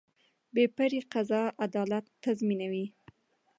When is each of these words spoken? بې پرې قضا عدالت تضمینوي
بې 0.53 0.65
پرې 0.75 0.99
قضا 1.11 1.43
عدالت 1.65 2.05
تضمینوي 2.23 2.85